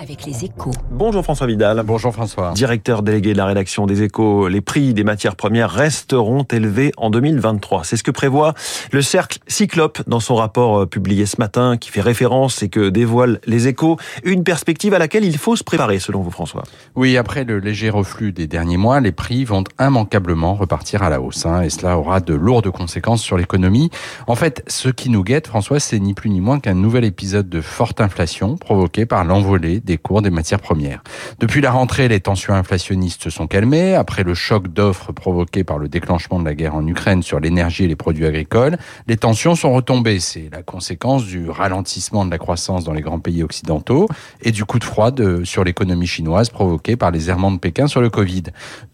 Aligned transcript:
avec 0.00 0.24
les 0.24 0.44
échos. 0.46 0.70
Bonjour 0.90 1.22
François 1.22 1.46
Vidal. 1.46 1.82
Bonjour 1.84 2.12
François. 2.12 2.52
Directeur 2.52 3.02
délégué 3.02 3.32
de 3.32 3.36
la 3.36 3.44
rédaction 3.44 3.86
des 3.86 4.02
échos, 4.02 4.48
les 4.48 4.62
prix 4.62 4.94
des 4.94 5.04
matières 5.04 5.36
premières 5.36 5.70
resteront 5.70 6.44
élevés 6.44 6.92
en 6.96 7.10
2023. 7.10 7.84
C'est 7.84 7.98
ce 7.98 8.02
que 8.02 8.10
prévoit 8.10 8.54
le 8.92 9.02
cercle 9.02 9.40
Cyclope 9.46 10.00
dans 10.06 10.20
son 10.20 10.36
rapport 10.36 10.80
euh, 10.80 10.86
publié 10.86 11.26
ce 11.26 11.36
matin 11.38 11.76
qui 11.76 11.90
fait 11.90 12.00
référence 12.00 12.62
et 12.62 12.70
que 12.70 12.88
dévoile 12.88 13.40
les 13.44 13.68
échos. 13.68 13.98
Une 14.24 14.42
perspective 14.42 14.94
à 14.94 14.98
laquelle 14.98 15.24
il 15.24 15.36
faut 15.36 15.54
se 15.54 15.64
préparer 15.64 15.98
selon 15.98 16.22
vous 16.22 16.30
François. 16.30 16.62
Oui, 16.96 17.18
après 17.18 17.44
le 17.44 17.58
léger 17.58 17.90
reflux 17.90 18.32
des 18.32 18.46
derniers 18.46 18.78
mois, 18.78 19.00
les 19.00 19.12
prix 19.12 19.44
vont 19.44 19.64
immanquablement 19.78 20.54
repartir 20.54 21.02
à 21.02 21.10
la 21.10 21.20
hausse 21.20 21.44
hein, 21.44 21.60
et 21.60 21.68
cela 21.68 21.98
aura 21.98 22.20
de 22.20 22.32
lourdes 22.32 22.70
conséquences 22.70 23.22
sur 23.22 23.36
l'économie. 23.36 23.90
En 24.26 24.34
fait, 24.34 24.64
ce 24.66 24.88
qui 24.88 25.10
nous 25.10 25.24
guette 25.24 25.46
François, 25.46 25.78
c'est 25.78 25.98
ni 25.98 26.14
plus 26.14 26.30
ni 26.30 26.40
moins 26.40 26.58
qu'un 26.58 26.74
nouvel 26.74 27.04
épisode 27.04 27.50
de 27.50 27.60
forte 27.60 28.00
inflation 28.00 28.56
provoqué 28.56 29.04
par 29.04 29.24
l'envolée 29.24 29.80
des 29.90 29.98
cours 29.98 30.22
des 30.22 30.30
matières 30.30 30.60
premières. 30.60 31.02
Depuis 31.40 31.60
la 31.60 31.72
rentrée, 31.72 32.06
les 32.06 32.20
tensions 32.20 32.54
inflationnistes 32.54 33.24
se 33.24 33.30
sont 33.30 33.48
calmées. 33.48 33.96
Après 33.96 34.22
le 34.22 34.34
choc 34.34 34.68
d'offres 34.68 35.10
provoqué 35.10 35.64
par 35.64 35.78
le 35.78 35.88
déclenchement 35.88 36.38
de 36.38 36.44
la 36.44 36.54
guerre 36.54 36.76
en 36.76 36.86
Ukraine 36.86 37.24
sur 37.24 37.40
l'énergie 37.40 37.84
et 37.84 37.88
les 37.88 37.96
produits 37.96 38.24
agricoles, 38.24 38.78
les 39.08 39.16
tensions 39.16 39.56
sont 39.56 39.72
retombées. 39.72 40.20
C'est 40.20 40.48
la 40.52 40.62
conséquence 40.62 41.24
du 41.24 41.50
ralentissement 41.50 42.24
de 42.24 42.30
la 42.30 42.38
croissance 42.38 42.84
dans 42.84 42.92
les 42.92 43.00
grands 43.00 43.18
pays 43.18 43.42
occidentaux 43.42 44.06
et 44.42 44.52
du 44.52 44.64
coup 44.64 44.78
de 44.78 44.84
froid 44.84 45.10
sur 45.42 45.64
l'économie 45.64 46.06
chinoise 46.06 46.50
provoqué 46.50 46.94
par 46.94 47.10
les 47.10 47.28
errements 47.28 47.50
de 47.50 47.58
Pékin 47.58 47.88
sur 47.88 48.00
le 48.00 48.10
Covid. 48.10 48.44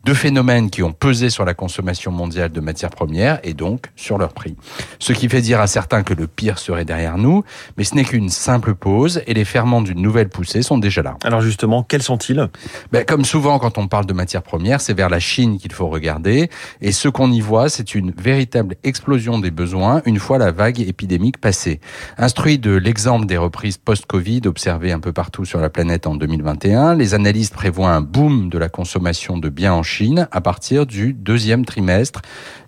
Deux 0.04 0.14
phénomènes 0.14 0.70
qui 0.70 0.82
ont 0.82 0.92
pesé 0.92 1.28
sur 1.28 1.44
la 1.44 1.52
consommation 1.52 2.10
mondiale 2.10 2.52
de 2.52 2.60
matières 2.60 2.90
premières 2.90 3.38
et 3.42 3.52
donc 3.52 3.90
sur 3.96 4.16
leur 4.16 4.32
prix. 4.32 4.56
Ce 4.98 5.12
qui 5.12 5.28
fait 5.28 5.42
dire 5.42 5.60
à 5.60 5.66
certains 5.66 6.02
que 6.02 6.14
le 6.14 6.26
pire 6.26 6.58
serait 6.58 6.86
derrière 6.86 7.18
nous, 7.18 7.44
mais 7.76 7.84
ce 7.84 7.94
n'est 7.94 8.04
qu'une 8.04 8.30
simple 8.30 8.74
pause 8.74 9.20
et 9.26 9.34
les 9.34 9.44
ferments 9.44 9.82
d'une 9.82 10.00
nouvelle 10.00 10.30
poussée 10.30 10.62
sont 10.62 10.78
déjà 10.86 11.02
là. 11.02 11.16
Alors 11.24 11.40
justement, 11.40 11.82
quels 11.82 12.02
sont-ils? 12.02 12.48
Ben, 12.92 13.04
Comme 13.04 13.24
souvent 13.24 13.58
quand 13.58 13.76
on 13.76 13.88
parle 13.88 14.06
de 14.06 14.12
matières 14.12 14.42
premières, 14.42 14.80
c'est 14.80 14.94
vers 14.94 15.08
la 15.08 15.18
Chine 15.18 15.58
qu'il 15.58 15.72
faut 15.72 15.88
regarder. 15.88 16.48
Et 16.80 16.92
ce 16.92 17.08
qu'on 17.08 17.32
y 17.32 17.40
voit, 17.40 17.68
c'est 17.68 17.94
une 17.94 18.12
véritable 18.12 18.76
explosion 18.84 19.38
des 19.38 19.50
besoins 19.50 20.00
une 20.06 20.18
fois 20.18 20.38
la 20.38 20.52
vague 20.52 20.80
épidémique 20.80 21.38
passée. 21.40 21.80
Instruit 22.18 22.58
de 22.58 22.70
l'exemple 22.70 23.26
des 23.26 23.36
reprises 23.36 23.78
post-Covid 23.78 24.42
observées 24.46 24.92
un 24.92 25.00
peu 25.00 25.12
partout 25.12 25.44
sur 25.44 25.60
la 25.60 25.70
planète 25.70 26.06
en 26.06 26.14
2021, 26.14 26.94
les 26.94 27.14
analystes 27.14 27.54
prévoient 27.54 27.90
un 27.90 28.00
boom 28.00 28.48
de 28.48 28.58
la 28.58 28.68
consommation 28.68 29.38
de 29.38 29.48
biens 29.48 29.74
en 29.74 29.82
Chine 29.82 30.28
à 30.30 30.40
partir 30.40 30.86
du 30.86 31.12
deuxième 31.12 31.64
trimestre 31.64 32.22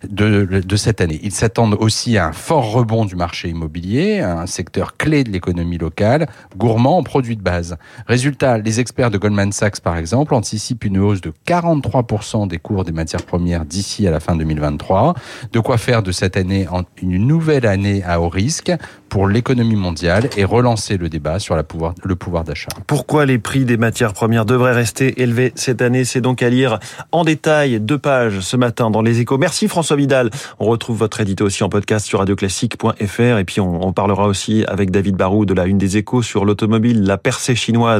de, 0.08 0.44
de 0.44 0.76
cette 0.76 1.00
année. 1.00 1.20
Ils 1.22 1.32
s'attendent 1.32 1.76
aussi 1.78 2.18
à 2.18 2.26
un 2.26 2.32
fort 2.32 2.72
rebond 2.72 3.04
du 3.04 3.14
marché 3.14 3.48
immobilier, 3.48 4.20
un 4.20 4.46
secteur 4.46 4.96
clé 4.96 5.24
de 5.24 5.30
l'économie 5.30 5.78
locale, 5.78 6.28
gourmand 6.56 6.98
en 6.98 7.02
produits 7.02 7.36
de 7.36 7.42
base. 7.42 7.76
Résultat, 8.08 8.56
les 8.56 8.80
experts 8.80 9.10
de 9.10 9.18
Goldman 9.18 9.52
Sachs, 9.52 9.80
par 9.80 9.98
exemple, 9.98 10.34
anticipent 10.34 10.84
une 10.84 10.96
hausse 10.96 11.20
de 11.20 11.30
43% 11.46 12.48
des 12.48 12.56
cours 12.56 12.84
des 12.84 12.92
matières 12.92 13.22
premières 13.22 13.66
d'ici 13.66 14.06
à 14.08 14.10
la 14.10 14.18
fin 14.18 14.34
2023. 14.34 15.14
De 15.52 15.60
quoi 15.60 15.76
faire 15.76 16.02
de 16.02 16.10
cette 16.10 16.38
année 16.38 16.66
une 17.02 17.26
nouvelle 17.26 17.66
année 17.66 18.02
à 18.04 18.22
haut 18.22 18.30
risque 18.30 18.72
pour 19.10 19.28
l'économie 19.28 19.76
mondiale 19.76 20.30
et 20.36 20.44
relancer 20.44 20.96
le 20.96 21.08
débat 21.10 21.38
sur 21.38 21.54
le 21.54 22.16
pouvoir 22.16 22.44
d'achat. 22.44 22.68
Pourquoi 22.86 23.26
les 23.26 23.38
prix 23.38 23.64
des 23.64 23.76
matières 23.76 24.14
premières 24.14 24.44
devraient 24.44 24.72
rester 24.72 25.20
élevés 25.22 25.52
cette 25.54 25.82
année? 25.82 26.04
C'est 26.04 26.20
donc 26.20 26.42
à 26.42 26.48
lire 26.48 26.78
en 27.12 27.24
détail 27.24 27.80
deux 27.80 27.98
pages 27.98 28.40
ce 28.40 28.56
matin 28.56 28.90
dans 28.90 29.02
les 29.02 29.20
échos. 29.20 29.38
Merci 29.38 29.68
François 29.68 29.96
Vidal. 29.96 30.30
On 30.60 30.66
retrouve 30.66 30.98
votre 30.98 31.20
édito 31.20 31.44
aussi 31.44 31.62
en 31.62 31.68
podcast 31.68 32.06
sur 32.06 32.20
radioclassique.fr 32.20 33.38
et 33.38 33.44
puis 33.44 33.60
on, 33.60 33.86
on 33.86 33.92
parlera 33.92 34.26
aussi 34.26 34.64
avec 34.66 34.90
David 34.90 35.16
Barou 35.16 35.44
de 35.44 35.54
la 35.54 35.66
Une 35.66 35.78
des 35.78 35.96
échos 35.96 36.22
sur 36.22 36.44
l'automobile, 36.44 37.02
la 37.04 37.18
percée 37.18 37.54
chinoise. 37.54 37.97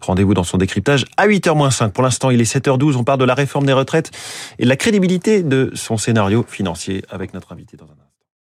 Rendez-vous 0.00 0.34
dans 0.34 0.44
son 0.44 0.58
décryptage 0.58 1.04
à 1.16 1.26
8h-5. 1.26 1.90
Pour 1.90 2.02
l'instant, 2.02 2.30
il 2.30 2.40
est 2.40 2.52
7h12. 2.52 2.96
On 2.96 3.04
parle 3.04 3.20
de 3.20 3.24
la 3.24 3.34
réforme 3.34 3.66
des 3.66 3.72
retraites 3.72 4.10
et 4.58 4.64
de 4.64 4.68
la 4.68 4.76
crédibilité 4.76 5.42
de 5.42 5.70
son 5.74 5.96
scénario 5.96 6.44
financier 6.48 7.02
avec 7.10 7.34
notre 7.34 7.52
invité 7.52 7.76
dans 7.76 7.86
un 7.86 8.05